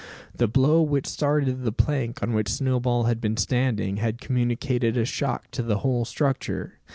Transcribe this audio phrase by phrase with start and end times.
[0.33, 5.05] The blow which started the plank on which Snowball had been standing had communicated a
[5.05, 6.79] shock to the whole structure.